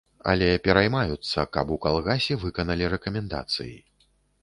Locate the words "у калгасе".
1.77-2.41